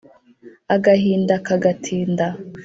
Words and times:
Agahinda 0.75 1.33
kagatinda 1.45 2.25